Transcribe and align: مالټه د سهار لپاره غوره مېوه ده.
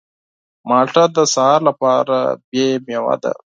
مالټه 0.67 1.03
د 1.15 1.17
سهار 1.33 1.59
لپاره 1.69 2.17
غوره 2.57 2.79
مېوه 2.85 3.15
ده. 3.23 3.33